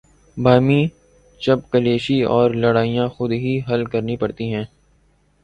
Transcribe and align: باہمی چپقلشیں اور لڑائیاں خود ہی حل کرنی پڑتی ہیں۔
باہمی 0.37 0.81
چپقلشیں 1.41 2.23
اور 2.25 2.51
لڑائیاں 2.53 3.07
خود 3.07 3.31
ہی 3.33 3.59
حل 3.69 3.85
کرنی 3.85 4.17
پڑتی 4.17 4.53
ہیں۔ 4.53 4.65